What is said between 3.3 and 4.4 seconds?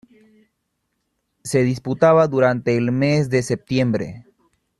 septiembre.